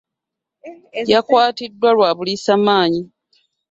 [1.11, 3.01] Yakwatiddwa lwa buliisa maanyi.